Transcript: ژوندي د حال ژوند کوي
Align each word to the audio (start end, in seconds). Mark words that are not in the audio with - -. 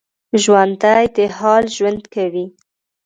ژوندي 0.43 1.01
د 1.15 1.17
حال 1.37 1.63
ژوند 1.77 2.03
کوي 2.13 2.45